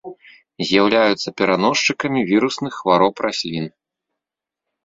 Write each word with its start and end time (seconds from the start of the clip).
З'яўляюцца 0.69 1.33
пераносчыкамі 1.41 2.19
вірусных 2.31 2.73
хвароб 2.81 3.15
раслін. 3.27 3.65